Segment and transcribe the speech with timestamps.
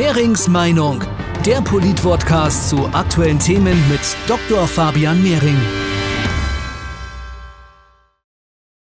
[0.00, 0.98] Mehrings Meinung,
[1.44, 4.66] der Polit-Podcast zu aktuellen Themen mit Dr.
[4.66, 5.58] Fabian Mehring.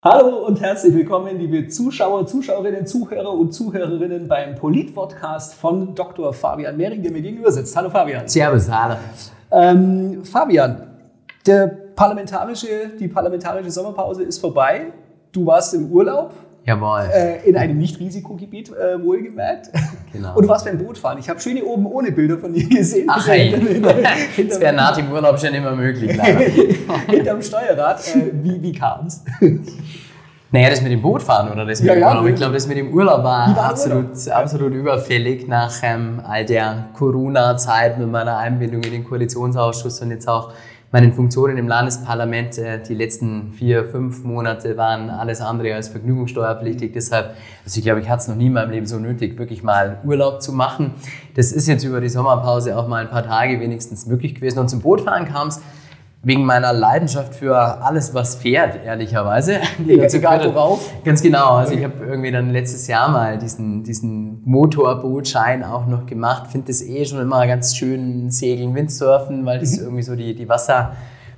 [0.05, 6.31] Hallo und herzlich willkommen, liebe Zuschauer, Zuschauerinnen, Zuhörer und Zuhörerinnen beim Polit-Podcast von Dr.
[6.31, 7.75] Fabian Mehring, der mir gegenüber sitzt.
[7.75, 8.27] Hallo Fabian.
[8.27, 8.97] Servus, hallo.
[9.49, 10.91] Ähm, Fabian,
[11.43, 14.93] der parlamentarische, die parlamentarische Sommerpause ist vorbei.
[15.31, 16.33] Du warst im Urlaub.
[16.65, 17.09] Jawohl.
[17.11, 19.69] Äh, in einem Nicht-Risikogebiet, äh, wohlgemerkt.
[20.13, 20.35] Genau.
[20.35, 21.17] Und warst beim Bootfahren.
[21.19, 23.07] Ich habe schöne oben ohne Bilder von dir gesehen.
[23.09, 23.81] Ach, hey.
[24.47, 26.19] das wäre nach dem Urlaub schon immer möglich.
[27.07, 27.99] Hinterm Steuerrad.
[28.15, 29.23] Äh, wie wie kam es?
[30.51, 32.09] Naja, das mit dem Bootfahren oder das mit Ja, dem ja.
[32.09, 32.27] Urlaub.
[32.27, 36.89] Ich glaube, das mit dem Urlaub war, war absolut, absolut überfällig nach ähm, all der
[36.97, 40.51] Corona-Zeit mit meiner Einbindung in den Koalitionsausschuss und jetzt auch
[40.91, 42.57] meinen Funktionen im Landesparlament.
[42.57, 46.93] Äh, die letzten vier, fünf Monate waren alles andere als vergnügungssteuerpflichtig.
[46.93, 49.63] Deshalb, also ich glaube, ich hatte es noch nie in meinem Leben so nötig, wirklich
[49.63, 50.91] mal Urlaub zu machen.
[51.35, 54.59] Das ist jetzt über die Sommerpause auch mal ein paar Tage wenigstens möglich gewesen.
[54.59, 55.61] Und zum Bootfahren kam es
[56.21, 59.59] wegen meiner Leidenschaft für alles, was fährt, ehrlicherweise.
[59.77, 60.91] Die dazu hat- worauf.
[61.05, 61.51] Ganz genau.
[61.53, 66.47] Also ich habe irgendwie dann letztes Jahr mal diesen, diesen Motorbootschein auch noch gemacht.
[66.51, 70.49] Finde das eh schon immer ganz schön Segeln, Windsurfen, weil das irgendwie so die, die
[70.49, 70.93] Wasser,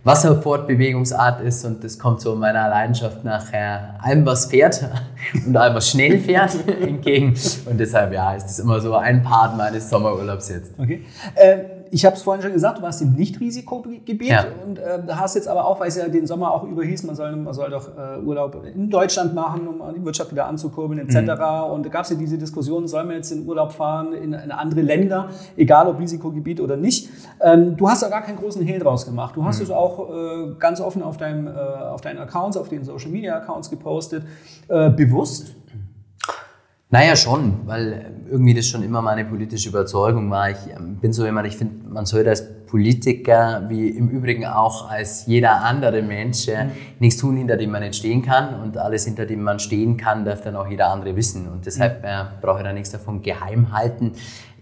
[0.06, 4.90] Wasserfortbewegungsart ist und das kommt so meiner Leidenschaft nach äh, allem, was fährt
[5.46, 7.36] und allem, was schnell fährt, entgegen.
[7.70, 10.80] Und deshalb, ja, ist das immer so ein Part meines Sommerurlaubs jetzt.
[10.80, 11.04] Okay.
[11.36, 14.46] Äh, ich habe es vorhin schon gesagt, du warst im Nicht-Risikogebiet Ja.
[14.66, 17.16] und äh, hast jetzt aber auch, weil es ja den Sommer auch über hieß, man
[17.16, 21.16] soll, man soll doch äh, Urlaub in Deutschland machen, um die Wirtschaft wieder anzukurbeln etc.
[21.18, 21.72] Mhm.
[21.74, 24.52] Und da gab es ja diese Diskussion, sollen wir jetzt in Urlaub fahren in, in
[24.52, 27.10] andere Länder, egal ob Risikogebiet oder nicht.
[27.42, 29.36] Ähm, du hast da gar keinen großen Hehl draus gemacht.
[29.36, 29.64] Du hast Mhm.
[29.66, 34.24] es auch äh, ganz offen auf, deinem, äh, auf deinen Accounts, auf den Social-Media-Accounts gepostet.
[34.70, 35.56] Äh, bewusst?
[36.94, 40.50] Naja, schon, weil irgendwie das schon immer meine politische Überzeugung war.
[40.50, 44.90] Ich ähm, bin so jemand, ich finde, man sollte als Politiker, wie im Übrigen auch
[44.90, 46.68] als jeder andere Mensch, äh,
[47.00, 48.62] nichts tun, hinter dem man nicht stehen kann.
[48.62, 51.48] Und alles, hinter dem man stehen kann, darf dann auch jeder andere wissen.
[51.48, 54.12] Und deshalb äh, brauche ich da nichts davon geheim halten.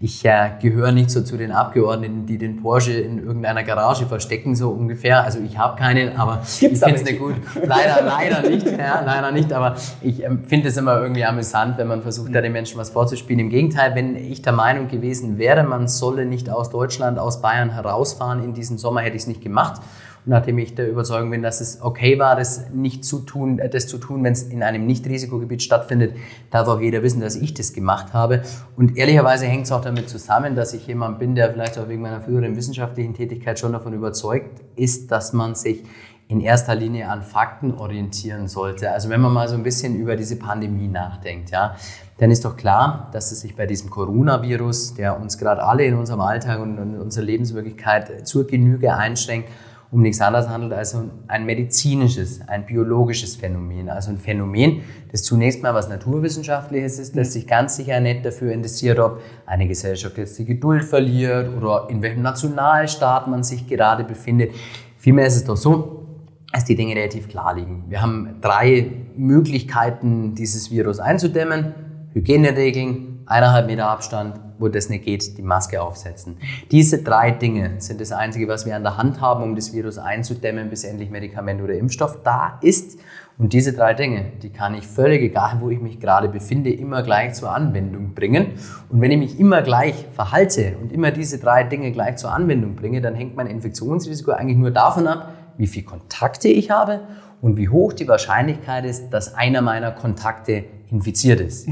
[0.02, 4.56] Ich äh, gehöre nicht so zu den Abgeordneten, die den Porsche in irgendeiner Garage verstecken,
[4.56, 5.22] so ungefähr.
[5.22, 7.34] Also ich habe keinen, aber Gibt's ich finde es nicht gut.
[7.62, 9.52] Leider, leider nicht, ja, leider nicht.
[9.52, 12.88] Aber ich ähm, finde es immer irgendwie amüsant, wenn man versucht, da den Menschen was
[12.88, 13.40] vorzuspielen.
[13.40, 17.68] Im Gegenteil, wenn ich der Meinung gewesen wäre, man solle nicht aus Deutschland, aus Bayern
[17.68, 19.82] herausfahren in diesem Sommer, hätte ich es nicht gemacht.
[20.24, 23.68] Und nachdem ich der Überzeugung bin, dass es okay war, das nicht zu tun, äh,
[23.68, 26.14] das zu tun, wenn es in einem Nicht-Risikogebiet stattfindet,
[26.50, 28.42] darf auch jeder wissen, dass ich das gemacht habe.
[28.76, 32.02] Und ehrlicherweise hängt es auch damit zusammen, dass ich jemand bin, der vielleicht auch wegen
[32.02, 35.84] meiner früheren wissenschaftlichen Tätigkeit schon davon überzeugt ist, dass man sich
[36.30, 38.92] in erster Linie an Fakten orientieren sollte.
[38.92, 41.74] Also wenn man mal so ein bisschen über diese Pandemie nachdenkt, ja,
[42.18, 45.96] dann ist doch klar, dass es sich bei diesem Coronavirus, der uns gerade alle in
[45.96, 49.48] unserem Alltag und in unserer Lebenswirklichkeit zur Genüge einschränkt,
[49.92, 53.88] um nichts anderes handelt als um ein medizinisches, ein biologisches Phänomen.
[53.88, 58.52] Also ein Phänomen, das zunächst mal was Naturwissenschaftliches ist, das sich ganz sicher nicht dafür
[58.52, 64.04] interessiert, ob eine Gesellschaft jetzt die Geduld verliert oder in welchem Nationalstaat man sich gerade
[64.04, 64.52] befindet.
[64.96, 66.06] Vielmehr ist es doch so,
[66.52, 67.84] dass die Dinge relativ klar liegen.
[67.88, 71.74] Wir haben drei Möglichkeiten, dieses Virus einzudämmen.
[72.12, 76.36] Hygieneregeln, eineinhalb Meter Abstand, wo das nicht geht, die Maske aufsetzen.
[76.70, 79.98] Diese drei Dinge sind das Einzige, was wir an der Hand haben, um das Virus
[79.98, 82.98] einzudämmen, bis endlich Medikament oder Impfstoff da ist.
[83.38, 87.02] Und diese drei Dinge, die kann ich völlig egal, wo ich mich gerade befinde, immer
[87.02, 88.48] gleich zur Anwendung bringen.
[88.90, 92.74] Und wenn ich mich immer gleich verhalte und immer diese drei Dinge gleich zur Anwendung
[92.76, 97.00] bringe, dann hängt mein Infektionsrisiko eigentlich nur davon ab, wie viele Kontakte ich habe
[97.40, 101.66] und wie hoch die Wahrscheinlichkeit ist, dass einer meiner Kontakte infiziert ist.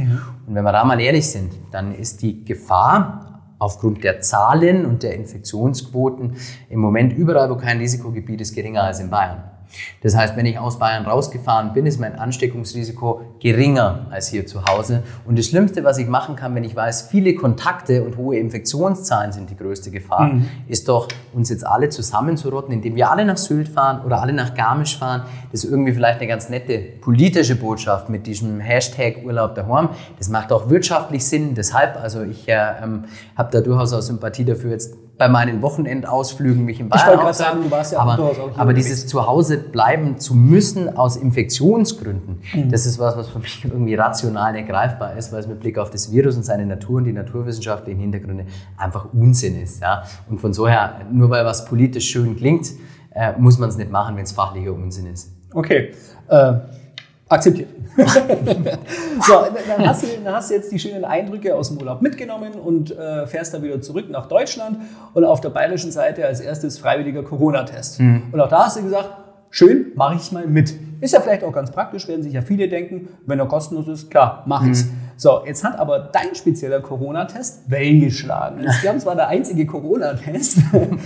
[0.46, 5.02] Und wenn wir da mal ehrlich sind, dann ist die Gefahr aufgrund der Zahlen und
[5.02, 6.36] der Infektionsquoten
[6.68, 9.42] im Moment überall, wo kein Risikogebiet ist, geringer als in Bayern.
[10.02, 14.64] Das heißt, wenn ich aus Bayern rausgefahren bin, ist mein Ansteckungsrisiko geringer als hier zu
[14.64, 15.02] Hause.
[15.26, 19.32] Und das Schlimmste, was ich machen kann, wenn ich weiß, viele Kontakte und hohe Infektionszahlen
[19.32, 20.32] sind die größte Gefahr,
[20.66, 24.54] ist doch, uns jetzt alle zusammenzurotten, indem wir alle nach Sylt fahren oder alle nach
[24.54, 25.22] Garmisch fahren.
[25.52, 29.90] Das ist irgendwie vielleicht eine ganz nette politische Botschaft mit diesem Hashtag Urlaub daheim.
[30.18, 31.54] Das macht auch wirtschaftlich Sinn.
[31.54, 33.04] Deshalb, also ich äh, ähm,
[33.36, 37.30] habe da durchaus auch Sympathie dafür, jetzt bei meinen Wochenendausflügen mich in Bayern wollte gerade
[37.30, 37.58] aufzuhalten.
[37.58, 42.70] sagen, du warst ja aber, auch aber dieses Zuhause bleiben zu müssen aus Infektionsgründen, Mhm.
[42.70, 45.78] das ist was, was für mich irgendwie rational nicht greifbar ist, weil es mit Blick
[45.78, 48.46] auf das Virus und seine Natur und die naturwissenschaftlichen Hintergründe
[48.76, 49.80] einfach Unsinn ist.
[49.80, 50.04] Ja?
[50.28, 52.68] Und von so her, nur weil was politisch schön klingt,
[53.14, 55.32] äh, muss man es nicht machen, wenn es fachlicher Unsinn ist.
[55.52, 55.92] Okay.
[56.28, 56.52] Äh,
[57.28, 57.68] Akzeptiert.
[57.96, 59.34] so,
[59.68, 62.96] dann hast, du, dann hast du jetzt die schönen Eindrücke aus dem Urlaub mitgenommen und
[62.96, 64.78] äh, fährst dann wieder zurück nach Deutschland
[65.12, 68.00] und auf der bayerischen Seite als erstes freiwilliger Corona-Test.
[68.00, 68.22] Mhm.
[68.32, 69.10] Und auch da hast du gesagt,
[69.50, 70.74] schön, mache ich mal mit.
[71.00, 74.10] Ist ja vielleicht auch ganz praktisch, werden sich ja viele denken, wenn er kostenlos ist,
[74.10, 74.86] klar, mach ich's.
[74.86, 75.08] Mhm.
[75.20, 78.64] So, jetzt hat aber dein spezieller Corona-Test Wellen geschlagen.
[78.80, 80.58] Wir haben zwar der einzige Corona-Test,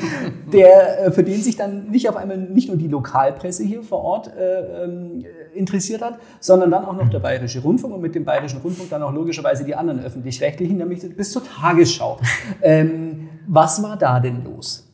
[0.52, 4.04] der, äh, für den sich dann nicht auf einmal nicht nur die Lokalpresse hier vor
[4.04, 5.24] Ort äh, ähm,
[5.54, 9.02] interessiert hat, sondern dann auch noch der Bayerische Rundfunk und mit dem Bayerischen Rundfunk dann
[9.02, 12.18] auch logischerweise die anderen Öffentlich-Rechtlichen, nämlich bis zur Tagesschau.
[12.60, 14.86] Ähm, was war da denn los?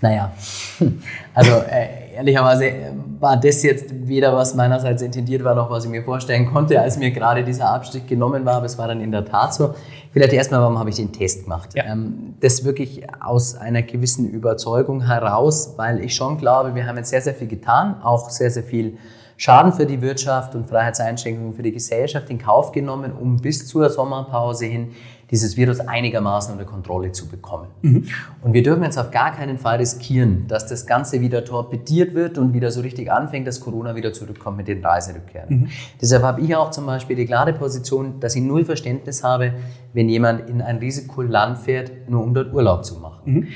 [0.00, 0.32] Naja,
[1.34, 5.90] also äh, ehrlicherweise äh, war das jetzt weder was meinerseits intendiert war, noch was ich
[5.90, 9.12] mir vorstellen konnte, als mir gerade dieser Abstieg genommen war, aber es war dann in
[9.12, 9.74] der Tat so.
[10.12, 11.70] Vielleicht erstmal, warum habe ich den Test gemacht?
[11.74, 11.84] Ja.
[11.84, 17.10] Ähm, das wirklich aus einer gewissen Überzeugung heraus, weil ich schon glaube, wir haben jetzt
[17.10, 18.98] sehr, sehr viel getan, auch sehr, sehr viel
[19.38, 23.88] Schaden für die Wirtschaft und Freiheitseinschränkungen für die Gesellschaft in Kauf genommen, um bis zur
[23.88, 24.88] Sommerpause hin
[25.30, 27.68] dieses Virus einigermaßen unter Kontrolle zu bekommen.
[27.82, 28.04] Mhm.
[28.42, 32.38] Und wir dürfen jetzt auf gar keinen Fall riskieren, dass das Ganze wieder torpediert wird
[32.38, 35.60] und wieder so richtig anfängt, dass Corona wieder zurückkommt mit den Reiserückkehren.
[35.60, 35.68] Mhm.
[36.00, 39.52] Deshalb habe ich auch zum Beispiel die klare Position, dass ich null Verständnis habe,
[39.92, 43.20] wenn jemand in ein Risikoland fährt, nur um dort Urlaub zu machen.
[43.24, 43.46] Mhm.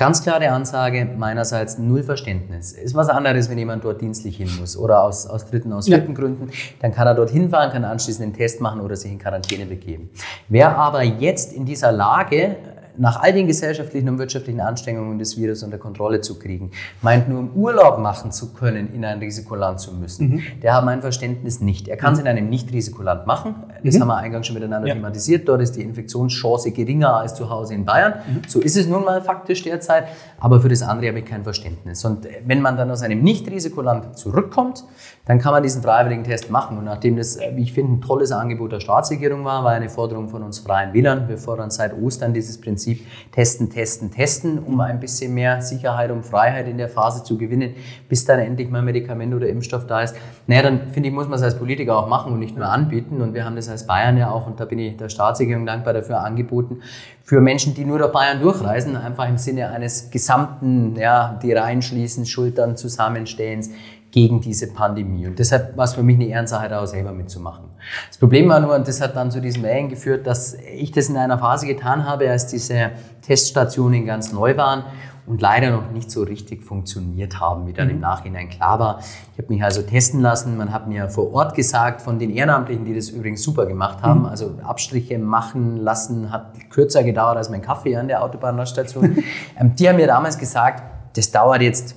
[0.00, 2.72] Ganz klare Ansage meinerseits, null Verständnis.
[2.72, 6.12] Ist was anderes, wenn jemand dort dienstlich hin muss oder aus, aus dritten, aus vierten
[6.12, 6.18] ja.
[6.18, 6.48] Gründen.
[6.80, 10.08] Dann kann er dort hinfahren, kann anschließend einen Test machen oder sich in Quarantäne begeben.
[10.48, 12.56] Wer aber jetzt in dieser Lage
[12.98, 16.70] nach all den gesellschaftlichen und wirtschaftlichen Anstrengungen des Virus unter Kontrolle zu kriegen,
[17.02, 20.42] meint nur im Urlaub machen zu können, in ein Risikoland zu müssen, mhm.
[20.62, 21.88] der hat mein Verständnis nicht.
[21.88, 23.54] Er kann es in einem Nicht-Risikoland machen.
[23.82, 24.00] Das mhm.
[24.00, 24.94] haben wir eingangs schon miteinander ja.
[24.94, 25.48] thematisiert.
[25.48, 28.14] Dort ist die Infektionschance geringer als zu Hause in Bayern.
[28.26, 28.42] Mhm.
[28.48, 30.04] So ist es nun mal faktisch derzeit.
[30.38, 32.04] Aber für das andere habe ich kein Verständnis.
[32.04, 34.84] Und wenn man dann aus einem Nicht-Risikoland zurückkommt,
[35.26, 36.78] dann kann man diesen freiwilligen Test machen.
[36.78, 40.28] Und nachdem das, wie ich finde, ein tolles Angebot der Staatsregierung war, war eine Forderung
[40.28, 41.28] von uns Freien Wählern.
[41.28, 46.10] Wir fordern seit Ostern dieses Prinzip Prinzip testen, testen, testen, um ein bisschen mehr Sicherheit
[46.10, 47.74] und Freiheit in der Phase zu gewinnen,
[48.08, 50.16] bis dann endlich mal Medikament oder Impfstoff da ist.
[50.46, 53.20] Naja, dann finde ich, muss man es als Politiker auch machen und nicht nur anbieten.
[53.20, 55.92] Und wir haben das als Bayern ja auch, und da bin ich der Staatsregierung dankbar
[55.92, 56.80] dafür, angeboten,
[57.22, 62.26] für Menschen, die nur durch Bayern durchreisen, einfach im Sinne eines gesamten, ja, die reinschließen,
[62.26, 63.70] Schultern zusammenstellens,
[64.10, 65.26] gegen diese Pandemie.
[65.26, 67.64] Und deshalb war es für mich eine Ehrensache, da auch selber mitzumachen.
[68.08, 71.08] Das Problem war nur, und das hat dann zu diesem Wellen geführt, dass ich das
[71.08, 72.90] in einer Phase getan habe, als diese
[73.22, 74.84] Teststationen ganz neu waren
[75.26, 77.94] und leider noch nicht so richtig funktioniert haben, wie dann mhm.
[77.94, 78.98] im Nachhinein klar war.
[78.98, 80.56] Ich habe mich also testen lassen.
[80.56, 84.20] Man hat mir vor Ort gesagt, von den Ehrenamtlichen, die das übrigens super gemacht haben,
[84.20, 84.26] mhm.
[84.26, 89.18] also Abstriche machen lassen, hat kürzer gedauert als mein Kaffee an der Autobahnstation.
[89.60, 90.82] ähm, die haben mir damals gesagt,
[91.16, 91.96] das dauert jetzt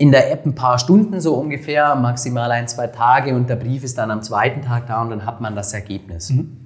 [0.00, 3.84] in der App ein paar Stunden so ungefähr, maximal ein, zwei Tage und der Brief
[3.84, 6.30] ist dann am zweiten Tag da und dann hat man das Ergebnis.
[6.30, 6.56] Mhm.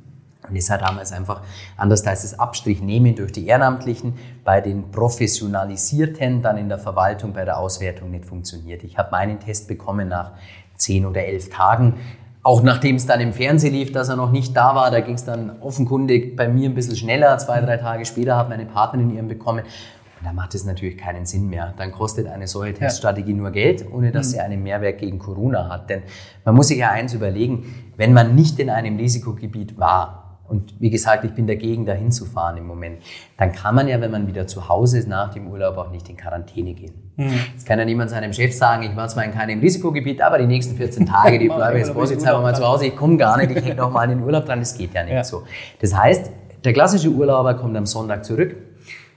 [0.48, 1.42] Und das hat damals einfach,
[1.76, 4.14] anders als das Abstrich nehmen durch die Ehrenamtlichen,
[4.44, 8.84] bei den Professionalisierten dann in der Verwaltung bei der Auswertung nicht funktioniert.
[8.84, 10.30] Ich habe meinen Test bekommen nach
[10.76, 11.94] zehn oder elf Tagen.
[12.44, 15.14] Auch nachdem es dann im Fernsehen lief, dass er noch nicht da war, da ging
[15.14, 17.36] es dann offenkundig bei mir ein bisschen schneller.
[17.38, 19.64] Zwei, drei Tage später hat meine Partnerin ihren bekommen
[20.24, 21.74] da macht es natürlich keinen Sinn mehr.
[21.76, 23.36] Dann kostet eine solche Teststrategie ja.
[23.36, 24.30] nur Geld, ohne dass mhm.
[24.30, 25.90] sie einen Mehrwert gegen Corona hat.
[25.90, 26.02] Denn
[26.44, 30.90] man muss sich ja eins überlegen, wenn man nicht in einem Risikogebiet war, und wie
[30.90, 32.98] gesagt, ich bin dagegen, dahin zu fahren im Moment.
[33.38, 36.08] Dann kann man ja, wenn man wieder zu Hause ist, nach dem Urlaub auch nicht
[36.10, 36.92] in Quarantäne gehen.
[37.16, 37.32] Mhm.
[37.52, 40.46] Jetzt kann ja niemand seinem Chef sagen, ich war zwar in keinem Risikogebiet, aber die
[40.46, 43.64] nächsten 14 Tage, die bleibe jetzt vorsichtshalber mal zu Hause, ich komme gar nicht, ich
[43.64, 45.24] hänge noch mal in den Urlaub dran, das geht ja nicht ja.
[45.24, 45.44] so.
[45.80, 46.30] Das heißt,
[46.62, 48.54] der klassische Urlauber kommt am Sonntag zurück,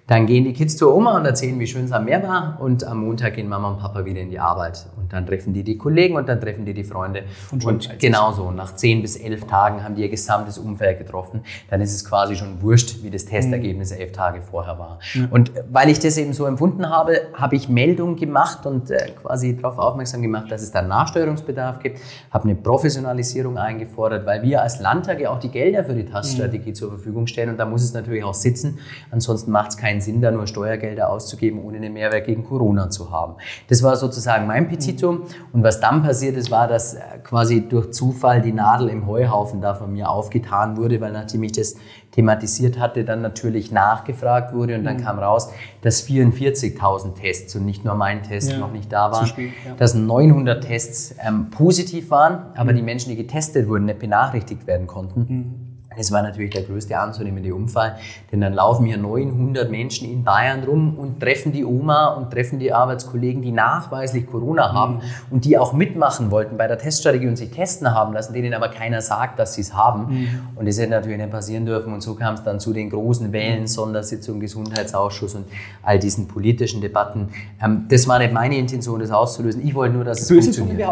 [0.08, 2.58] dann gehen die Kids zur Oma und erzählen, wie schön es am Meer war.
[2.62, 4.86] Und am Montag gehen Mama und Papa wieder in die Arbeit.
[4.96, 7.24] Und dann treffen die die Kollegen und dann treffen die die Freunde.
[7.52, 11.42] Und, und genauso, nach zehn bis elf Tagen haben die ihr gesamtes Umfeld getroffen.
[11.70, 13.98] Dann ist es quasi schon wurscht, wie das Testergebnis mhm.
[13.98, 15.00] elf Tage vorher war.
[15.14, 15.28] Mhm.
[15.30, 19.58] Und weil ich das eben so empfunden habe, habe ich Meldung gemacht und äh, quasi
[19.58, 22.00] darauf aufmerksam gemacht, dass es da Nachsteuerungsbedarf gibt.
[22.32, 26.70] Habe eine Professionalisierung eingefordert, weil wir als Landtag ja auch die Gelder für die Taststrategie
[26.70, 26.76] mhm.
[26.76, 27.50] zur Verfügung stellen.
[27.50, 28.80] Und da muss es natürlich auch sitzen.
[29.12, 32.90] Ansonsten macht es keinen keinen Sinn, da nur Steuergelder auszugeben, ohne einen Mehrwert gegen Corona
[32.90, 33.36] zu haben.
[33.68, 35.24] Das war sozusagen mein Petitum.
[35.54, 39.62] Und was dann passiert ist, war, dass äh, quasi durch Zufall die Nadel im Heuhaufen
[39.62, 41.76] da von mir aufgetan wurde, weil nachdem ich das
[42.12, 45.02] thematisiert hatte, dann natürlich nachgefragt wurde und dann mhm.
[45.02, 45.52] kam raus,
[45.82, 49.74] dass 44.000 Tests und nicht nur mein Test ja, noch nicht da waren, spät, ja.
[49.76, 52.78] dass 900 Tests ähm, positiv waren, aber mhm.
[52.78, 55.20] die Menschen, die getestet wurden, nicht benachrichtigt werden konnten.
[55.20, 55.67] Mhm.
[55.98, 57.98] Das war natürlich der größte anzunehmende Unfall,
[58.32, 62.60] denn dann laufen hier 900 Menschen in Bayern rum und treffen die Oma und treffen
[62.60, 65.02] die Arbeitskollegen, die nachweislich Corona haben mhm.
[65.32, 68.70] und die auch mitmachen wollten bei der Teststrategie und sich testen haben lassen, denen aber
[68.70, 70.08] keiner sagt, dass sie es haben.
[70.08, 70.28] Mhm.
[70.56, 71.94] Und das hätte natürlich nicht passieren dürfen.
[71.94, 73.68] Und so kam es dann zu den großen Wellen, mhm.
[73.68, 75.46] Sondersitzung, Gesundheitsausschuss und
[75.84, 77.30] all diesen politischen Debatten.
[77.64, 79.66] Ähm, das war nicht meine Intention, das auszulösen.
[79.66, 80.90] Ich wollte nur, dass es Böse funktioniert.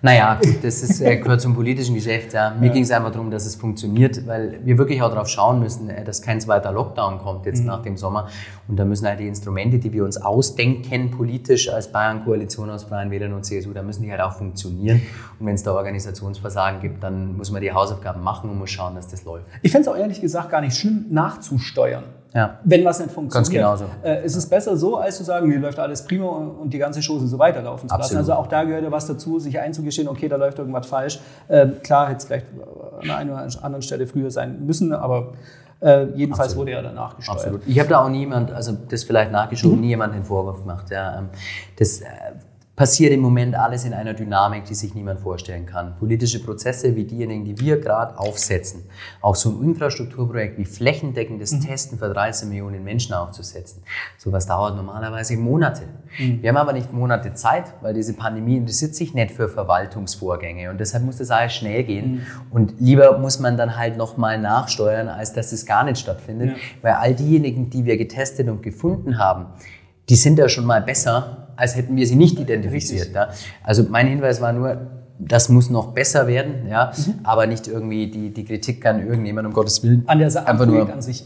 [0.00, 2.32] Naja, das ist, äh, gehört zum politischen Geschäft.
[2.32, 2.54] Ja.
[2.58, 2.72] Mir ja.
[2.72, 6.04] ging es einfach darum, dass es funktioniert, weil wir wirklich auch darauf schauen müssen, äh,
[6.04, 7.66] dass kein zweiter Lockdown kommt jetzt mhm.
[7.66, 8.28] nach dem Sommer.
[8.68, 13.10] Und da müssen halt die Instrumente, die wir uns ausdenken, politisch als Bayern-Koalition aus Bayern,
[13.10, 15.02] Wählern und CSU, da müssen die halt auch funktionieren.
[15.40, 18.94] Und wenn es da Organisationsversagen gibt, dann muss man die Hausaufgaben machen und muss schauen,
[18.94, 19.46] dass das läuft.
[19.62, 22.04] Ich fände es auch ehrlich gesagt gar nicht schlimm, nachzusteuern.
[22.34, 22.58] Ja.
[22.64, 23.32] Wenn was nicht funktioniert.
[23.32, 23.84] Ganz genauso.
[24.02, 27.00] Äh, es ist besser so, als zu sagen, hier läuft alles prima und die ganze
[27.00, 28.16] Chose so weiterlaufen zu lassen.
[28.16, 31.20] Also auch da gehört ja was dazu, sich einzugestehen, okay, da läuft irgendwas falsch.
[31.48, 32.46] Ähm, klar hätte es vielleicht
[33.02, 35.32] an einer oder anderen Stelle früher sein müssen, aber
[35.80, 36.66] äh, jedenfalls Absolut.
[36.66, 37.38] wurde er danach gesteuert.
[37.38, 37.62] Absolut.
[37.66, 39.82] Ich habe da auch niemand, also das vielleicht nachgeschoben, mhm.
[39.82, 40.90] nie jemand den Vorwurf gemacht.
[40.90, 41.28] Ja, ähm,
[41.78, 42.06] das, äh,
[42.78, 45.96] passiert im Moment alles in einer Dynamik, die sich niemand vorstellen kann.
[45.98, 48.84] Politische Prozesse wie diejenigen, die wir gerade aufsetzen,
[49.20, 51.60] auch so ein Infrastrukturprojekt wie flächendeckendes mhm.
[51.62, 53.82] Testen für 13 Millionen Menschen aufzusetzen,
[54.16, 55.82] sowas dauert normalerweise Monate.
[56.20, 56.40] Mhm.
[56.40, 60.78] Wir haben aber nicht Monate Zeit, weil diese Pandemie interessiert sich nicht für Verwaltungsvorgänge und
[60.78, 62.22] deshalb muss das alles schnell gehen mhm.
[62.52, 66.56] und lieber muss man dann halt nochmal nachsteuern, als dass es gar nicht stattfindet, ja.
[66.82, 69.46] weil all diejenigen, die wir getestet und gefunden haben,
[70.08, 73.12] die sind ja schon mal besser als hätten wir sie nicht identifiziert.
[73.14, 73.30] Ja.
[73.64, 74.78] Also mein Hinweis war nur,
[75.18, 77.14] das muss noch besser werden, ja, mhm.
[77.24, 80.04] aber nicht irgendwie die, die Kritik an irgendjemand, um Gottes Willen.
[80.06, 81.24] An der Sache, einfach nur, an sich.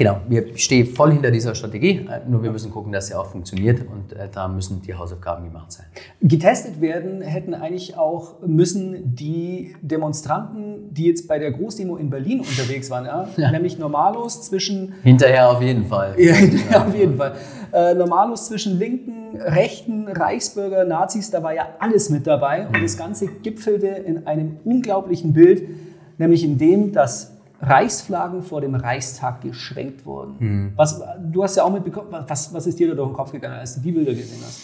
[0.00, 3.26] Genau, wir stehen voll hinter dieser Strategie, äh, nur wir müssen gucken, dass sie auch
[3.26, 5.84] funktioniert und äh, da müssen die Hausaufgaben gemacht sein.
[6.22, 12.40] Getestet werden hätten eigentlich auch müssen die Demonstranten, die jetzt bei der Großdemo in Berlin
[12.40, 13.28] unterwegs waren, ja?
[13.36, 13.50] ja.
[13.50, 14.94] nämlich Normalos zwischen...
[15.02, 16.14] Hinterher auf jeden Fall.
[16.16, 17.34] Ja, hinterher auf jeden Fall.
[17.70, 22.96] Äh, Normalos zwischen Linken, Rechten, Reichsbürger, Nazis, da war ja alles mit dabei und das
[22.96, 25.68] Ganze gipfelte in einem unglaublichen Bild,
[26.16, 30.36] nämlich in dem, dass Reichsflaggen vor dem Reichstag geschwenkt wurden.
[30.38, 30.72] Mhm.
[30.76, 33.58] Was, du hast ja auch mitbekommen, was, was ist dir da durch den Kopf gegangen,
[33.58, 34.62] als du die Bilder gesehen hast?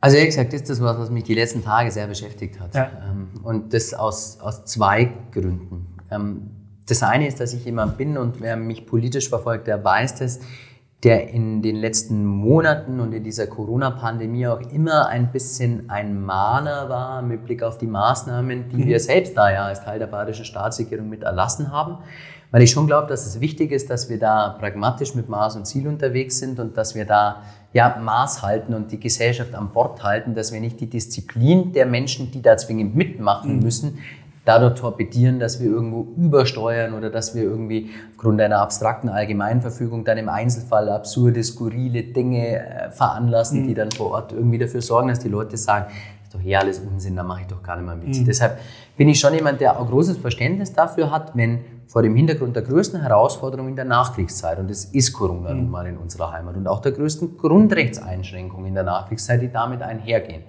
[0.00, 2.74] Also ehrlich gesagt, ist das was, was mich die letzten Tage sehr beschäftigt hat.
[2.74, 2.90] Ja.
[3.08, 5.86] Ähm, und das aus, aus zwei Gründen.
[6.10, 6.50] Ähm,
[6.86, 10.38] das eine ist, dass ich jemand bin und wer mich politisch verfolgt, der weiß das,
[11.04, 16.88] der in den letzten Monaten und in dieser Corona-Pandemie auch immer ein bisschen ein Mahner
[16.88, 18.86] war mit Blick auf die Maßnahmen, die mhm.
[18.86, 21.98] wir selbst da ja als Teil der bayerischen Staatsregierung mit erlassen haben.
[22.50, 25.66] Weil ich schon glaube, dass es wichtig ist, dass wir da pragmatisch mit Maß und
[25.66, 30.02] Ziel unterwegs sind und dass wir da ja, Maß halten und die Gesellschaft an Bord
[30.02, 33.62] halten, dass wir nicht die Disziplin der Menschen, die da zwingend mitmachen mhm.
[33.62, 33.98] müssen,
[34.46, 40.16] dadurch torpedieren, dass wir irgendwo übersteuern oder dass wir irgendwie aufgrund einer abstrakten Allgemeinverfügung dann
[40.16, 43.66] im Einzelfall absurde, skurrile Dinge äh, veranlassen, mhm.
[43.66, 45.86] die dann vor Ort irgendwie dafür sorgen, dass die Leute sagen,
[46.22, 48.16] ist doch hier alles Unsinn, da mache ich doch gar nicht mehr mit.
[48.16, 48.24] Mhm.
[48.24, 48.58] Deshalb
[48.96, 52.62] bin ich schon jemand, der auch großes Verständnis dafür hat, wenn vor dem Hintergrund der
[52.62, 55.62] größten Herausforderung in der Nachkriegszeit, und es ist Corona mhm.
[55.62, 59.82] nun mal in unserer Heimat, und auch der größten Grundrechtseinschränkungen in der Nachkriegszeit, die damit
[59.82, 60.42] einhergehen,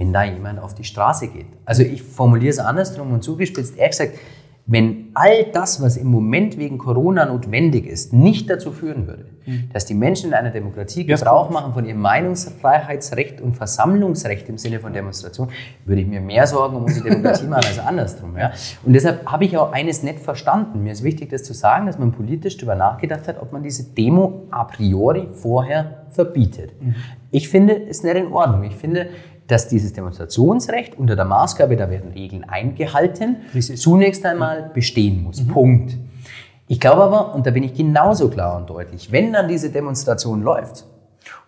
[0.00, 1.46] wenn da jemand auf die Straße geht.
[1.66, 4.18] Also ich formuliere es andersrum und zugespitzt, ehrlich gesagt,
[4.64, 9.68] wenn all das, was im Moment wegen Corona notwendig ist, nicht dazu führen würde, mhm.
[9.72, 14.80] dass die Menschen in einer Demokratie Gebrauch machen von ihrem Meinungsfreiheitsrecht und Versammlungsrecht im Sinne
[14.80, 15.48] von Demonstration,
[15.84, 18.38] würde ich mir mehr Sorgen um unsere Demokratie machen als andersrum.
[18.38, 18.52] Ja?
[18.84, 20.82] Und deshalb habe ich auch eines nicht verstanden.
[20.82, 23.82] Mir ist wichtig, das zu sagen, dass man politisch darüber nachgedacht hat, ob man diese
[23.82, 26.72] Demo a priori vorher verbietet.
[26.80, 26.94] Mhm.
[27.32, 28.62] Ich finde es nicht in Ordnung.
[28.64, 29.08] Ich finde,
[29.50, 33.36] dass dieses Demonstrationsrecht unter der Maßgabe, da werden Regeln eingehalten,
[33.76, 35.42] zunächst einmal bestehen muss.
[35.42, 35.48] Mhm.
[35.48, 35.96] Punkt.
[36.68, 40.42] Ich glaube aber, und da bin ich genauso klar und deutlich, wenn dann diese Demonstration
[40.42, 40.86] läuft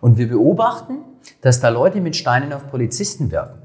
[0.01, 0.97] und wir beobachten,
[1.41, 3.62] dass da Leute mit Steinen auf Polizisten werfen,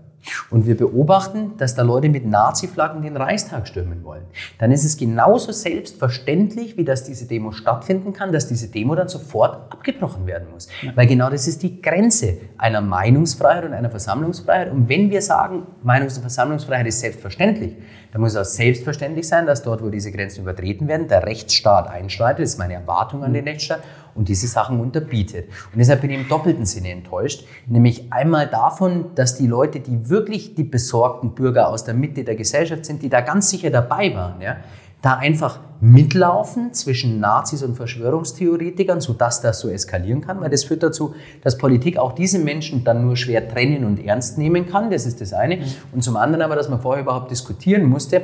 [0.50, 4.24] und wir beobachten, dass da Leute mit Nazi-Flaggen den Reichstag stürmen wollen,
[4.58, 9.08] dann ist es genauso selbstverständlich, wie dass diese Demo stattfinden kann, dass diese Demo dann
[9.08, 10.68] sofort abgebrochen werden muss.
[10.94, 14.70] Weil genau das ist die Grenze einer Meinungsfreiheit und einer Versammlungsfreiheit.
[14.72, 17.76] Und wenn wir sagen, Meinungs- und Versammlungsfreiheit ist selbstverständlich,
[18.12, 21.88] dann muss es auch selbstverständlich sein, dass dort, wo diese Grenzen übertreten werden, der Rechtsstaat
[21.88, 22.44] einschreitet.
[22.44, 23.48] Das ist meine Erwartung an den mhm.
[23.48, 23.80] Rechtsstaat
[24.18, 25.48] und diese Sachen unterbietet.
[25.72, 30.10] Und deshalb bin ich im doppelten Sinne enttäuscht, nämlich einmal davon, dass die Leute, die
[30.10, 34.14] wirklich die besorgten Bürger aus der Mitte der Gesellschaft sind, die da ganz sicher dabei
[34.14, 34.56] waren, ja,
[35.00, 40.82] da einfach mitlaufen zwischen Nazis und Verschwörungstheoretikern, sodass das so eskalieren kann, weil das führt
[40.82, 45.06] dazu, dass Politik auch diese Menschen dann nur schwer trennen und ernst nehmen kann, das
[45.06, 45.58] ist das eine.
[45.58, 45.62] Mhm.
[45.92, 48.22] Und zum anderen aber, dass man vorher überhaupt diskutieren musste,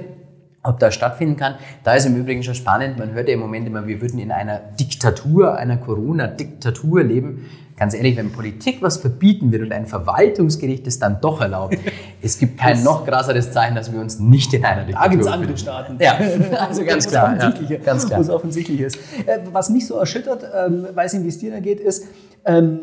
[0.64, 1.54] ob das stattfinden kann.
[1.84, 4.32] Da ist im Übrigen schon spannend, man hört ja im Moment immer, wir würden in
[4.32, 7.46] einer Diktatur, einer Corona-Diktatur leben.
[7.76, 11.76] Ganz ehrlich, wenn Politik was verbieten wird und ein Verwaltungsgericht es dann doch erlaubt,
[12.22, 15.22] es gibt kein noch krasseres Zeichen, dass wir uns nicht in einer Diktatur Da gibt
[15.22, 15.98] es andere Staaten.
[16.00, 16.18] Ja,
[16.60, 17.36] also ganz klar.
[17.68, 18.20] Ja, ganz klar.
[18.20, 18.96] Was offensichtlich ist.
[19.26, 22.06] Äh, was mich so erschüttert, ähm, wie es dir da geht, ist,
[22.44, 22.80] ähm,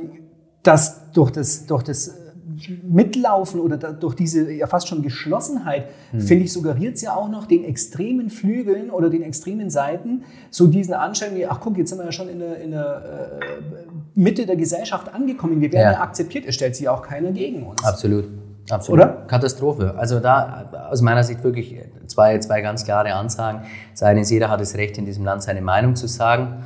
[0.62, 2.21] dass durch das, durch das
[2.70, 6.22] Mitlaufen oder durch diese ja fast schon Geschlossenheit, hm.
[6.22, 10.68] finde ich, suggeriert es ja auch noch den extremen Flügeln oder den extremen Seiten so
[10.68, 13.80] diesen Anschein wie, ach guck, jetzt sind wir ja schon in der, in der äh,
[14.16, 15.62] Mitte der Gesellschaft angekommen.
[15.62, 15.94] Wir werden ja.
[15.94, 17.84] ja akzeptiert, es stellt sich auch keiner gegen uns.
[17.84, 18.26] Absolut.
[18.70, 19.02] Absolut.
[19.02, 19.26] Oder?
[19.28, 19.96] Katastrophe.
[19.98, 21.76] Also da aus meiner Sicht wirklich
[22.08, 23.62] zwei, zwei ganz klare Ansagen.
[23.92, 26.64] Das eine ist, jeder hat das Recht, in diesem Land seine Meinung zu sagen.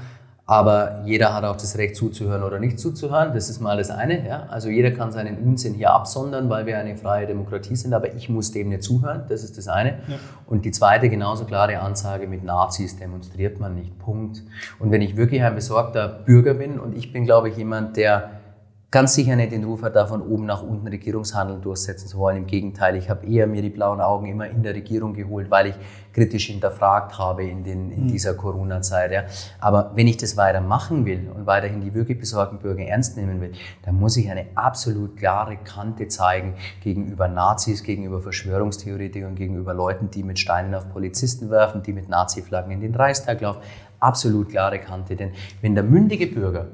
[0.48, 3.34] Aber jeder hat auch das Recht zuzuhören oder nicht zuzuhören.
[3.34, 4.28] Das ist mal das eine.
[4.28, 4.46] Ja?
[4.50, 8.30] Also jeder kann seinen Unsinn hier absondern, weil wir eine freie Demokratie sind, aber ich
[8.30, 9.24] muss dem nicht zuhören.
[9.28, 9.90] Das ist das eine.
[10.08, 10.18] Ja.
[10.46, 13.98] Und die zweite genauso klare Ansage, mit Nazis demonstriert man nicht.
[13.98, 14.44] Punkt.
[14.78, 18.35] Und wenn ich wirklich ein besorgter Bürger bin und ich bin, glaube ich, jemand, der
[18.96, 22.38] ganz sicher nicht den Ruf hat, da von oben nach unten Regierungshandeln durchsetzen zu wollen.
[22.38, 25.68] Im Gegenteil, ich habe eher mir die blauen Augen immer in der Regierung geholt, weil
[25.68, 25.76] ich
[26.14, 28.08] kritisch hinterfragt habe in, den, in mhm.
[28.08, 29.12] dieser Corona-Zeit.
[29.12, 29.24] Ja.
[29.60, 33.42] Aber wenn ich das weiter machen will und weiterhin die wirklich besorgten Bürger ernst nehmen
[33.42, 33.52] will,
[33.84, 40.24] dann muss ich eine absolut klare Kante zeigen gegenüber Nazis, gegenüber Verschwörungstheoretikern, gegenüber Leuten, die
[40.24, 43.60] mit Steinen auf Polizisten werfen, die mit Nazi-Flaggen in den Reichstag laufen.
[44.00, 45.18] Absolut klare Kante.
[45.18, 46.68] Denn wenn der mündige Bürger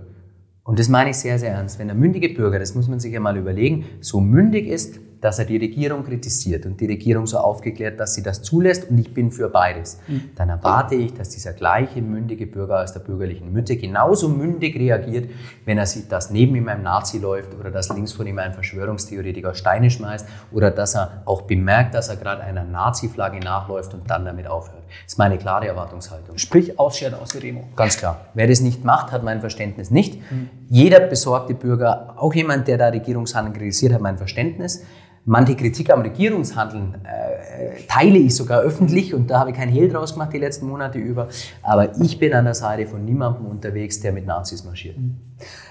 [0.64, 1.80] und das meine ich sehr, sehr ernst.
[1.80, 5.38] Wenn der mündige Bürger, das muss man sich ja mal überlegen, so mündig ist, dass
[5.38, 9.14] er die Regierung kritisiert und die Regierung so aufgeklärt, dass sie das zulässt und ich
[9.14, 10.32] bin für beides, mhm.
[10.36, 15.30] dann erwarte ich, dass dieser gleiche mündige Bürger aus der bürgerlichen Mitte genauso mündig reagiert,
[15.64, 18.54] wenn er sieht, dass neben ihm ein Nazi läuft oder dass links von ihm ein
[18.54, 24.10] Verschwörungstheoretiker Steine schmeißt oder dass er auch bemerkt, dass er gerade einer Nazi-Flagge nachläuft und
[24.10, 24.81] dann damit aufhört.
[25.06, 26.38] Das ist meine klare Erwartungshaltung.
[26.38, 27.64] Sprich, ausscheren aus der Demo.
[27.76, 28.28] Ganz klar.
[28.34, 30.16] Wer das nicht macht, hat mein Verständnis nicht.
[30.32, 30.50] Mhm.
[30.70, 34.84] Jeder besorgte Bürger, auch jemand, der da Regierungshandeln kritisiert, hat mein Verständnis.
[35.24, 39.88] Manche Kritik am Regierungshandeln äh, teile ich sogar öffentlich und da habe ich kein Hehl
[39.88, 41.30] draus gemacht die letzten Monate über.
[41.62, 44.96] Aber ich bin an der Seite von niemandem unterwegs, der mit Nazis marschiert.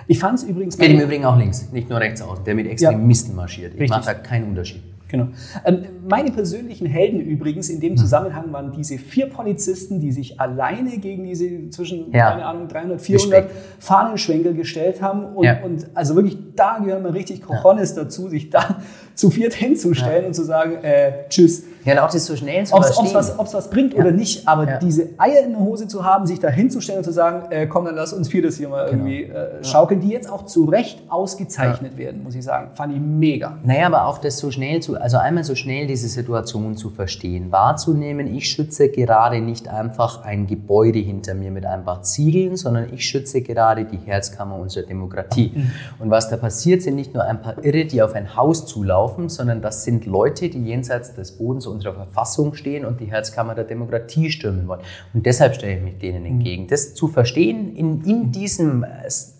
[0.06, 0.76] Ich fand es übrigens...
[0.76, 3.74] Ich bin im Übrigen auch links, nicht nur rechts außen, der mit Extremisten ja, marschiert.
[3.76, 4.84] Ich mache da keinen Unterschied.
[5.10, 5.28] Genau.
[5.64, 7.96] Ähm, meine persönlichen Helden übrigens in dem hm.
[7.96, 12.30] Zusammenhang waren diese vier Polizisten, die sich alleine gegen diese zwischen, ja.
[12.30, 13.56] keine Ahnung, 300, 400 Respekt.
[13.80, 15.24] Fahnenschwenkel gestellt haben.
[15.24, 15.62] Und, ja.
[15.64, 18.04] und, also wirklich, da gehören wir richtig Cojones ja.
[18.04, 18.78] dazu, sich da
[19.14, 21.64] zu viert hinzustellen und zu sagen, äh, tschüss.
[21.84, 23.16] Ja, und auch das so schnell zu ob's, verstehen.
[23.16, 26.26] Ob es was, was, bringt oder nicht, aber diese Eier in der Hose zu haben,
[26.26, 28.90] sich da hinzustellen und zu sagen, äh, komm, dann lass uns vier das hier mal
[28.90, 29.04] genau.
[29.04, 32.70] irgendwie äh, schaukeln, die jetzt auch zu Recht ausgezeichnet werden, muss ich sagen.
[32.74, 33.58] Fand ich mega.
[33.62, 37.52] Naja, aber auch das so schnell zu also einmal so schnell diese Situation zu verstehen,
[37.52, 42.92] wahrzunehmen, ich schütze gerade nicht einfach ein Gebäude hinter mir mit ein paar Ziegeln, sondern
[42.92, 45.52] ich schütze gerade die Herzkammer unserer Demokratie.
[45.54, 45.70] Mhm.
[45.98, 49.28] Und was da passiert, sind nicht nur ein paar Irre, die auf ein Haus zulaufen,
[49.28, 53.64] sondern das sind Leute, die jenseits des Bodens unserer Verfassung stehen und die Herzkammer der
[53.64, 54.82] Demokratie stürmen wollen.
[55.14, 56.30] Und deshalb stelle ich mich denen mhm.
[56.30, 56.66] entgegen.
[56.68, 58.84] Das zu verstehen in, in diesem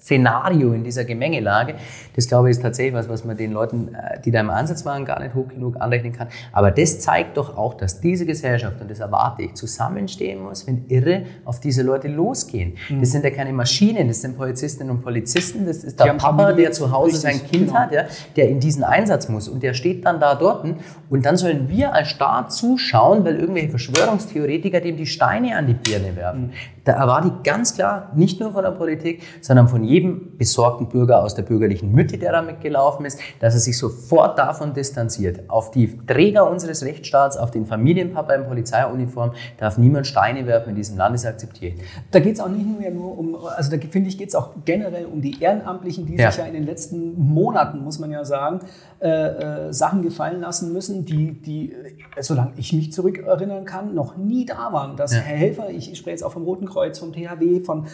[0.00, 1.74] Szenario, in dieser Gemengelage,
[2.16, 4.84] das glaube ich ist tatsächlich was, was man den Leuten, äh, die da im Ansatz
[4.84, 6.28] waren, gar nicht hoch genug anrechnen kann.
[6.52, 10.86] Aber das zeigt doch auch, dass diese Gesellschaft, und das erwarte ich, zusammenstehen muss, wenn
[10.88, 12.74] Irre auf diese Leute losgehen.
[12.88, 13.00] Mhm.
[13.00, 16.72] Das sind ja keine Maschinen, das sind Polizistinnen und Polizisten, das ist der Papa, der
[16.72, 17.80] zu Hause Richtig, sein Kind genau.
[17.80, 18.04] hat, ja,
[18.36, 20.64] der in diesen Einsatz muss und der steht dann da dort
[21.10, 25.74] und dann sollen wir als Staat zuschauen, weil irgendwelche Verschwörungstheoretiker dem die Steine an die
[25.74, 26.48] Birne werfen.
[26.48, 26.52] Mhm.
[26.84, 31.22] Da erwarte ich ganz klar, nicht nur von der Politik, sondern von jedem besorgten Bürger
[31.22, 35.50] aus der bürgerlichen Mitte, der damit gelaufen ist, dass er sich sofort davon distanziert.
[35.50, 40.76] Auf die Träger unseres Rechtsstaats, auf den Familienpapa in Polizeiuniform darf niemand Steine werfen in
[40.76, 41.74] diesem Land, ist akzeptiert.
[42.10, 44.50] Da geht es auch nicht mehr nur um, also da finde ich, geht es auch
[44.64, 46.30] generell um die Ehrenamtlichen, die ja.
[46.30, 48.60] sich ja in den letzten Monaten, muss man ja sagen,
[49.00, 54.16] äh, äh, Sachen gefallen lassen müssen, die, die, äh, solange ich mich zurückerinnern kann, noch
[54.16, 54.96] nie da waren.
[54.96, 55.20] Dass ja.
[55.20, 57.86] Herr Helfer, ich, ich spreche jetzt auch vom Roten Kreuz, vom THW, von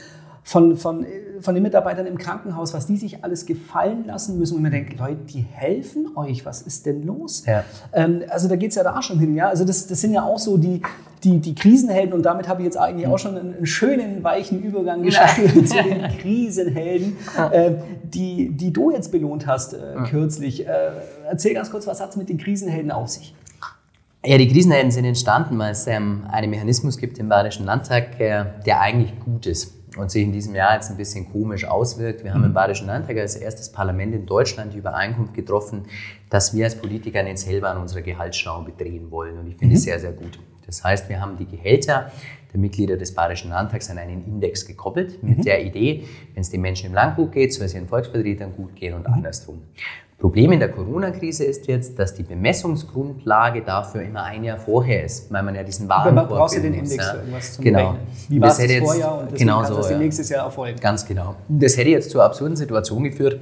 [0.47, 1.05] von, von,
[1.41, 4.55] von den Mitarbeitern im Krankenhaus, was die sich alles gefallen lassen müssen.
[4.55, 7.45] Und man denkt, Leute, die helfen euch, was ist denn los?
[7.47, 7.65] Ja.
[7.93, 9.35] Ähm, also da geht es ja da schon hin.
[9.35, 9.49] Ja?
[9.49, 10.83] Also das, das sind ja auch so die,
[11.25, 14.63] die, die Krisenhelden und damit habe ich jetzt eigentlich auch schon einen, einen schönen, weichen
[14.63, 17.17] Übergang geschaffen zu den Krisenhelden,
[17.51, 17.73] äh,
[18.05, 19.79] die, die du jetzt belohnt hast äh,
[20.09, 20.65] kürzlich.
[20.65, 20.93] Äh,
[21.29, 23.35] erzähl ganz kurz, was hat es mit den Krisenhelden auf sich?
[24.25, 28.45] Ja, die Krisenhelden sind entstanden, weil es ähm, einen Mechanismus gibt im Bayerischen Landtag, äh,
[28.65, 32.25] der eigentlich gut ist und sich in diesem Jahr jetzt ein bisschen komisch auswirkt.
[32.25, 35.85] Wir haben im Bayerischen Landtag als erstes Parlament in Deutschland die Übereinkunft getroffen,
[36.31, 39.39] dass wir als Politiker nicht selber an unserer Gehaltsschraube drehen wollen.
[39.39, 39.85] Und ich finde es mhm.
[39.85, 40.39] sehr, sehr gut.
[40.67, 42.11] Das heißt, wir haben die Gehälter
[42.53, 45.43] der Mitglieder des Bayerischen Landtags an einen Index gekoppelt, mit mhm.
[45.43, 46.05] der Idee,
[46.35, 49.07] wenn es den Menschen im Land gut geht, soll es ihren Volksvertretern gut gehen und
[49.07, 49.15] mhm.
[49.15, 49.63] andersrum.
[50.19, 55.31] Problem in der Corona-Krise ist jetzt, dass die Bemessungsgrundlage dafür immer ein Jahr vorher ist,
[55.31, 57.13] weil man ja diesen Warenkorb Man brauchst du den Index ja.
[57.13, 57.91] für irgendwas zum genau.
[57.91, 58.07] Rechnen.
[58.29, 59.99] Wie war es das Vorjahr und genau so, das ja.
[59.99, 60.81] nächstes Jahr erfolgen.
[60.81, 61.35] Ganz genau.
[61.49, 63.39] Das hätte jetzt zur absurden Situation geführt,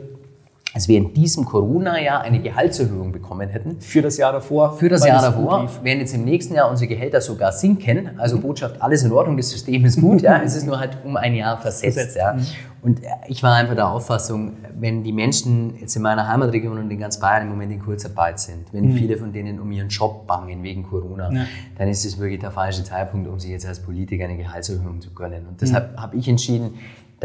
[0.75, 3.81] als wir in diesem Corona-Jahr eine Gehaltserhöhung bekommen hätten.
[3.81, 4.77] Für das Jahr davor.
[4.77, 5.71] Für das Jahr davor.
[5.85, 8.11] Werden jetzt im nächsten Jahr unsere Gehälter sogar sinken.
[8.19, 8.41] Also.
[8.41, 10.21] Botschaft, alles in Ordnung, das System ist gut.
[10.23, 10.43] ja.
[10.43, 12.17] Es ist nur halt um ein Jahr versetzt.
[12.17, 12.35] Ja.
[12.35, 12.47] Mhm.
[12.83, 16.99] Und ich war einfach der Auffassung, wenn die Menschen jetzt in meiner Heimatregion und in
[16.99, 18.97] ganz Bayern im Moment in Kurzarbeit sind, wenn mhm.
[18.97, 21.47] viele von denen um ihren Job bangen wegen Corona, ja.
[21.79, 25.15] dann ist es wirklich der falsche Zeitpunkt, um sich jetzt als Politiker eine Gehaltserhöhung zu
[25.15, 25.47] gönnen.
[25.49, 26.03] Und deshalb mhm.
[26.03, 26.75] habe ich entschieden,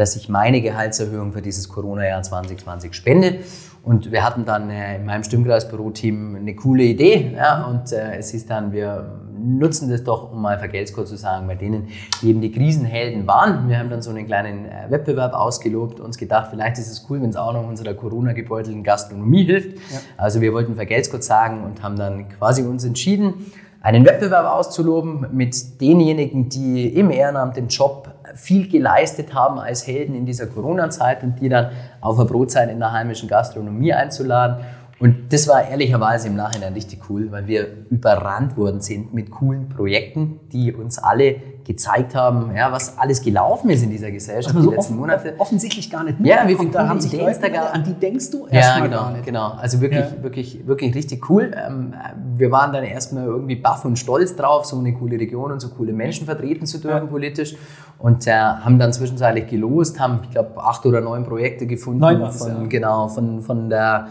[0.00, 3.40] dass ich meine Gehaltserhöhung für dieses Corona-Jahr 2020 spende.
[3.82, 7.34] Und wir hatten dann äh, in meinem Stimmkreisbüro-Team eine coole Idee.
[7.36, 11.46] Ja, und äh, es ist dann, wir nutzen das doch, um mal Vergeltskurs zu sagen,
[11.46, 11.88] bei denen,
[12.22, 13.68] die eben die Krisenhelden waren.
[13.68, 17.20] Wir haben dann so einen kleinen äh, Wettbewerb ausgelobt, uns gedacht, vielleicht ist es cool,
[17.20, 19.76] wenn es auch noch unserer Corona-gebeutelten Gastronomie hilft.
[19.76, 19.98] Ja.
[20.16, 25.80] Also wir wollten Vergeltskurs sagen und haben dann quasi uns entschieden, einen Wettbewerb auszuloben mit
[25.80, 31.40] denjenigen, die im Ehrenamt den Job viel geleistet haben als Helden in dieser Corona-Zeit und
[31.40, 34.64] die dann auf eine Brotzeit in der heimischen Gastronomie einzuladen.
[35.00, 39.70] Und das war ehrlicherweise im Nachhinein richtig cool, weil wir überrannt worden sind mit coolen
[39.70, 44.68] Projekten, die uns alle gezeigt haben, ja, was alles gelaufen ist in dieser Gesellschaft also
[44.68, 45.34] die letzten Monate.
[45.38, 46.36] Offensichtlich gar nicht mehr.
[46.42, 49.02] Ja, wie viele da haben sich Leute, da an die denkst du erstmal ja, genau,
[49.02, 49.24] gar nicht.
[49.24, 49.48] genau.
[49.52, 50.22] Also wirklich, ja.
[50.22, 51.50] wirklich, wirklich richtig cool.
[51.54, 51.94] Ähm,
[52.34, 55.70] wir waren dann erstmal irgendwie baff und stolz drauf, so eine coole Region und so
[55.70, 57.10] coole Menschen vertreten zu dürfen ja.
[57.10, 57.54] politisch
[57.98, 62.32] und äh, haben dann zwischenzeitlich gelost, haben, ich glaube, acht oder neun Projekte gefunden neun
[62.32, 64.08] von, genau, von, von der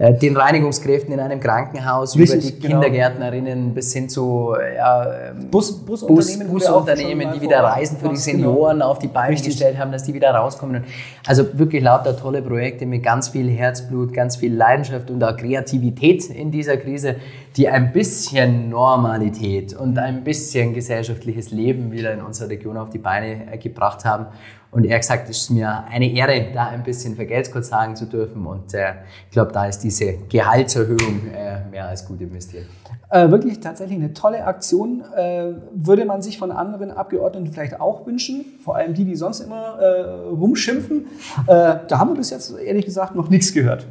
[0.00, 2.80] den Reinigungskräften in einem Krankenhaus, Richtig, über die genau.
[2.80, 8.16] Kindergärtnerinnen bis hin zu ja, ähm, Bus, Busunternehmen, Bus, Busunternehmen die wieder Reisen für die
[8.16, 8.92] Senioren genau.
[8.92, 9.48] auf die Beine Richtig.
[9.50, 10.84] gestellt haben, dass die wieder rauskommen.
[11.26, 16.30] Also wirklich lauter tolle Projekte mit ganz viel Herzblut, ganz viel Leidenschaft und auch Kreativität
[16.30, 17.16] in dieser Krise,
[17.58, 22.98] die ein bisschen Normalität und ein bisschen gesellschaftliches Leben wieder in unserer Region auf die
[22.98, 24.26] Beine äh, gebracht haben.
[24.72, 27.68] Und er hat gesagt, es ist mir eine Ehre, da ein bisschen für Geld kurz
[27.68, 28.46] sagen zu dürfen.
[28.46, 28.92] Und äh,
[29.26, 32.66] ich glaube, da ist diese Gehaltserhöhung äh, mehr als gut investiert.
[33.10, 35.02] Äh, wirklich tatsächlich eine tolle Aktion.
[35.16, 39.40] Äh, würde man sich von anderen Abgeordneten vielleicht auch wünschen, vor allem die, die sonst
[39.40, 41.06] immer äh, rumschimpfen.
[41.48, 43.86] Äh, da haben wir bis jetzt ehrlich gesagt noch nichts gehört.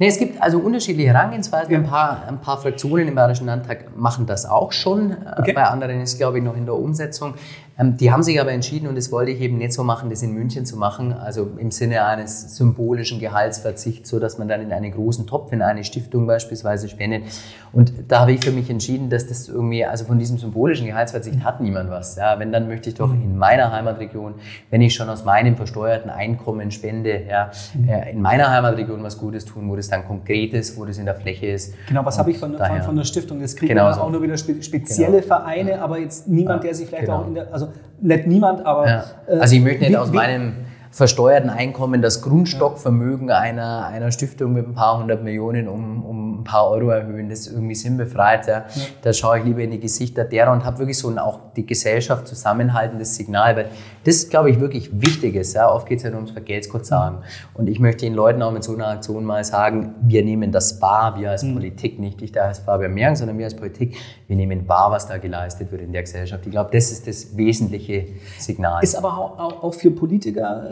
[0.00, 1.72] Nee, es gibt also unterschiedliche Herangehensweisen.
[1.72, 1.78] Ja.
[1.78, 5.16] Ein, paar, ein paar Fraktionen im Bayerischen Landtag machen das auch schon.
[5.38, 5.52] Okay.
[5.52, 7.34] Bei anderen ist, glaube ich, noch in der Umsetzung.
[7.78, 10.22] Ähm, die haben sich aber entschieden, und das wollte ich eben nicht so machen, das
[10.22, 14.72] in München zu machen, also im Sinne eines symbolischen Gehaltsverzichts, so dass man dann in
[14.72, 17.24] einen großen Topf in eine Stiftung beispielsweise spendet.
[17.72, 21.44] Und da habe ich für mich entschieden, dass das irgendwie, also von diesem symbolischen Gehaltsverzicht
[21.44, 22.16] hat niemand was.
[22.16, 24.34] Ja, wenn, dann möchte ich doch in meiner Heimatregion,
[24.70, 27.50] wenn ich schon aus meinem versteuerten Einkommen spende, ja,
[27.86, 31.04] äh, in meiner Heimatregion was Gutes tun, wo das dann konkret ist, wo das in
[31.04, 31.74] der Fläche ist.
[31.86, 33.40] Genau, was habe ich von, daher, von, der Stiftung?
[33.40, 34.00] Das kriegen genau so.
[34.00, 35.26] auch nur wieder spezielle genau.
[35.26, 37.18] Vereine, aber jetzt niemand, der sich vielleicht genau.
[37.18, 37.67] auch in der, also
[38.00, 38.88] nicht niemand, aber.
[38.88, 39.04] Ja.
[39.26, 40.52] Äh, also ich möchte nicht wie, aus meinem
[40.90, 46.44] versteuerten Einkommen das Grundstockvermögen einer, einer Stiftung mit ein paar hundert Millionen um, um ein
[46.44, 47.28] paar Euro erhöhen.
[47.28, 48.46] Das ist irgendwie sinnbefreit.
[48.46, 48.52] Ja.
[48.54, 48.64] ja.
[49.02, 51.66] Da schaue ich lieber in die Gesichter derer und habe wirklich so ein auch die
[51.66, 53.68] Gesellschaft zusammenhaltendes Signal, weil
[54.04, 55.54] das, glaube ich, wirklich wichtig ist.
[55.54, 55.72] Ja.
[55.72, 57.18] Oft geht es ja nur ums Vergeltskurs-Sagen.
[57.54, 60.80] Und ich möchte den Leuten auch mit so einer Aktion mal sagen, wir nehmen das
[60.80, 61.54] wahr, wir als mhm.
[61.54, 65.08] Politik, nicht ich da als Fabian Mergen, sondern wir als Politik, wir nehmen wahr, was
[65.08, 66.44] da geleistet wird in der Gesellschaft.
[66.46, 68.06] Ich glaube, das ist das wesentliche
[68.38, 68.82] Signal.
[68.82, 70.70] Ist aber auch, auch für Politiker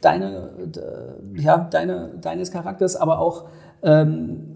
[0.00, 0.50] deine,
[1.34, 3.44] ja, deine, deines Charakters, aber auch
[3.82, 4.54] ähm,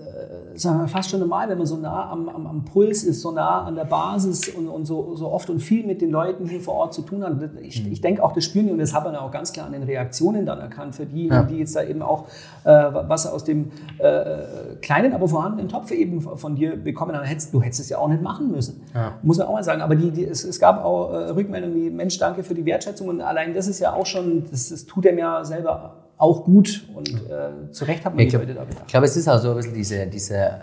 [0.55, 3.31] sagen wir, fast schon normal, wenn man so nah am, am, am Puls ist, so
[3.31, 6.61] nah an der Basis und, und so, so oft und viel mit den Leuten hier
[6.61, 7.33] vor Ort zu tun hat.
[7.63, 7.93] Ich, mhm.
[7.93, 9.83] ich denke auch, das spüren die und das hat man auch ganz klar an den
[9.83, 11.43] Reaktionen dann erkannt für die, ja.
[11.43, 12.27] die jetzt da eben auch
[12.65, 17.27] äh, was aus dem äh, kleinen, aber vorhandenen Topf eben von dir bekommen haben.
[17.53, 18.83] Du hättest es ja auch nicht machen müssen.
[18.95, 19.15] Ja.
[19.23, 19.81] Muss man auch mal sagen.
[19.83, 23.09] Aber die, die, es, es gab auch äh, Rückmeldungen wie, Mensch, danke für die Wertschätzung
[23.09, 26.87] und allein das ist ja auch schon, das, das tut er mir selber auch gut
[26.95, 28.85] und äh, zu Recht hat man ich die Leute da gedacht.
[28.87, 30.61] Ich glaube, es ist auch so ein bisschen diese, diese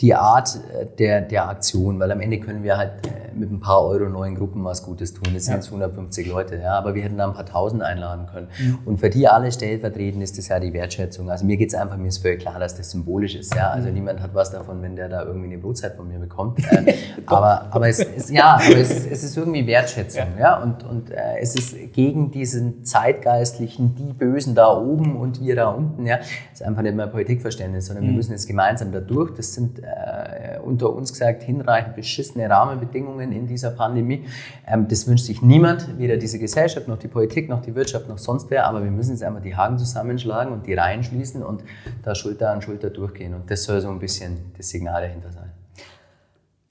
[0.00, 3.60] die Art äh, der, der Aktion, weil am Ende können wir halt äh, mit ein
[3.60, 5.32] paar Euro neuen Gruppen was Gutes tun.
[5.34, 8.48] Das sind jetzt 150 Leute, ja, aber wir hätten da ein paar Tausend einladen können.
[8.58, 8.78] Mhm.
[8.84, 11.30] Und für die alle stellvertretend ist das ja die Wertschätzung.
[11.30, 13.54] Also mir geht es einfach, mir ist völlig klar, dass das symbolisch ist.
[13.54, 13.70] Ja?
[13.70, 13.94] Also mhm.
[13.94, 16.60] niemand hat was davon, wenn der da irgendwie eine Brotzeit von mir bekommt.
[16.70, 16.94] Äh,
[17.26, 20.26] aber aber, es, ist, ja, aber es, ist, es ist irgendwie Wertschätzung.
[20.38, 20.40] Ja.
[20.40, 20.62] ja?
[20.62, 25.68] Und, und äh, es ist gegen diesen zeitgeistlichen, die Bösen da oben und wir da
[25.70, 26.06] unten.
[26.06, 26.18] Ja?
[26.18, 28.10] Das ist einfach nicht mehr Politikverständnis, sondern mhm.
[28.10, 29.34] wir müssen jetzt gemeinsam da durch.
[29.34, 34.24] Das sind äh, unter uns gesagt, hinreichend beschissene Rahmenbedingungen in dieser Pandemie.
[34.66, 38.18] Ähm, das wünscht sich niemand, weder diese Gesellschaft, noch die Politik, noch die Wirtschaft, noch
[38.18, 38.66] sonst wer.
[38.66, 41.62] Aber wir müssen jetzt einmal die Haken zusammenschlagen und die Reihen schließen und
[42.02, 43.34] da Schulter an Schulter durchgehen.
[43.34, 45.49] Und das soll so ein bisschen das Signal dahinter sein.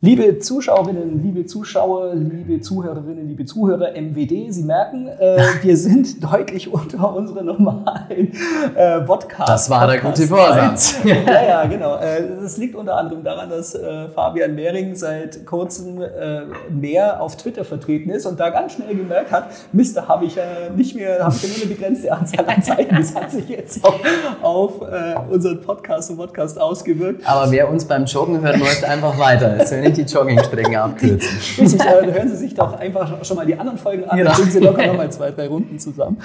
[0.01, 6.71] Liebe Zuschauerinnen, liebe Zuschauer, liebe Zuhörerinnen, liebe Zuhörer, MWD, Sie merken, äh, wir sind deutlich
[6.71, 8.31] unter unserer normalen
[8.77, 9.49] äh, Podcast.
[9.49, 10.99] Das war der gute Vorsatz.
[11.03, 11.97] ja, ja, genau.
[11.97, 17.35] Äh, das liegt unter anderem daran, dass äh, Fabian Mehring seit kurzem äh, mehr auf
[17.35, 20.95] Twitter vertreten ist und da ganz schnell gemerkt hat, Mist, da habe ich ja nicht
[20.95, 22.95] mehr, habe ich ja nur eine begrenzte Anzahl an Zeiten.
[22.95, 23.99] Das hat sich jetzt auch
[24.43, 27.27] auf äh, unseren Podcast und Podcast ausgewirkt.
[27.27, 29.57] Aber wer uns beim Joggen hört, läuft einfach weiter.
[29.57, 31.37] Das die Joggingstrecken abkürzen.
[31.57, 34.31] Richtig, hören Sie sich doch einfach schon mal die anderen Folgen an, genau.
[34.31, 36.17] dann kriegen Sie locker nochmal zwei, drei Runden zusammen.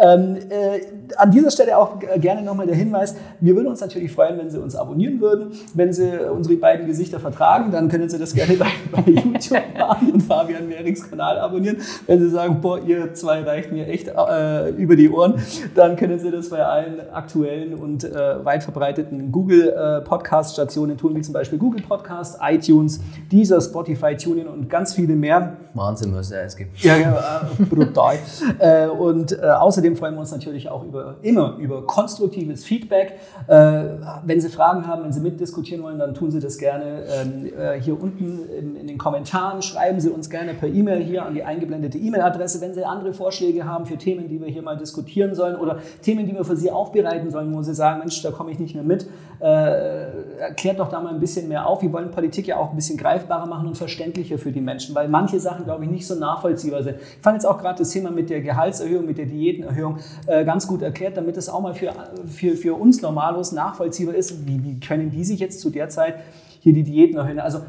[0.00, 0.80] Ähm, äh,
[1.16, 4.60] an dieser Stelle auch gerne nochmal der Hinweis, wir würden uns natürlich freuen, wenn Sie
[4.60, 5.52] uns abonnieren würden.
[5.74, 10.12] Wenn Sie unsere beiden Gesichter vertragen, dann können Sie das gerne bei, bei YouTube machen
[10.12, 11.78] und Fabian Mehrings Kanal abonnieren.
[12.06, 15.34] Wenn Sie sagen, boah, ihr zwei reicht mir echt äh, über die Ohren,
[15.74, 20.96] dann können Sie das bei allen aktuellen und äh, weit verbreiteten Google äh, Podcast Stationen
[20.96, 23.00] tun, wie zum Beispiel Google Podcast, iTunes,
[23.30, 25.56] dieser Spotify, TuneIn und ganz viele mehr.
[25.74, 26.82] Wahnsinn, was es alles gibt.
[26.82, 28.18] Ja, ja äh, brutal.
[28.58, 33.14] äh, und äh, außerdem freuen wir uns natürlich auch über, immer über konstruktives Feedback.
[33.46, 33.84] Äh,
[34.24, 37.80] wenn Sie Fragen haben, wenn Sie mitdiskutieren wollen, dann tun Sie das gerne ähm, äh,
[37.80, 39.62] hier unten in, in, den Kommentaren.
[39.62, 42.60] Schreiben Sie uns gerne per E-Mail hier an die eingeblendete E-Mail-Adresse.
[42.60, 46.26] Wenn Sie andere Vorschläge haben für Themen, die wir hier mal diskutieren sollen oder Themen,
[46.26, 48.84] die wir für Sie aufbereiten sollen, wo Sie sagen, Mensch, da komme ich nicht mehr
[48.84, 49.08] mit,
[49.40, 51.82] äh, erklärt doch da mal ein bisschen mehr auf.
[51.82, 55.08] Wir wollen Politik ja auch ein bisschen greifbarer machen und verständlicher für die Menschen, weil
[55.08, 56.96] manche Sachen, glaube ich, nicht so nachvollziehbar sind.
[57.00, 60.66] Ich fand jetzt auch gerade das Thema mit der Gehaltserhöhung, mit der Diätenerhöhung äh, ganz
[60.66, 61.92] gut erklärt, damit es auch mal für,
[62.26, 64.46] für, für uns Normalos nachvollziehbar ist.
[64.46, 66.16] Wie, wie können die sich jetzt zu der Zeit
[66.60, 67.40] hier die Diäten erhöhen?
[67.40, 67.60] Also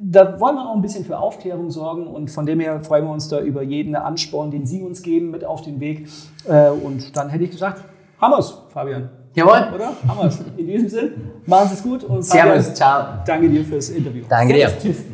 [0.00, 3.12] da wollen wir auch ein bisschen für Aufklärung sorgen und von dem her freuen wir
[3.12, 6.08] uns da über jeden Ansporn, den Sie uns geben, mit auf den Weg.
[6.46, 7.82] Äh, und dann hätte ich gesagt,
[8.20, 9.23] wir's, Fabian.
[9.34, 9.68] Jawohl.
[9.74, 9.92] Oder?
[10.06, 10.38] Haben wir es.
[10.56, 11.10] In diesem Sinn,
[11.46, 13.18] machen Sie es gut und Servus, ciao.
[13.26, 14.24] Danke dir fürs Interview.
[14.28, 14.92] Danke Servus, dir.
[14.92, 15.04] Tschüss.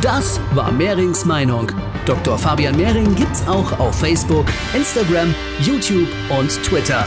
[0.00, 1.72] Das war Mehrings Meinung.
[2.04, 2.36] Dr.
[2.36, 7.06] Fabian Mehring gibt's auch auf Facebook, Instagram, YouTube und Twitter.